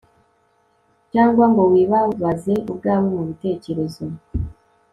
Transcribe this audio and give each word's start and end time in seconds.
cyangwa 1.11 1.45
ngo 1.51 1.61
wibabaze 1.71 2.53
ubwawe 2.71 3.07
mu 3.15 3.23
bitekerezo 3.29 4.05